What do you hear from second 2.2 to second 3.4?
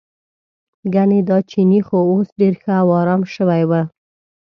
ډېر ښه او ارام